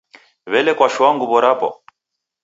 W'ele 0.51 0.71
kwashoa 0.77 1.11
nguw'o 1.13 1.39
rapo? 1.43 1.69